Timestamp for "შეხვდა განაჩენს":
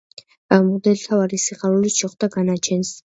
2.01-2.95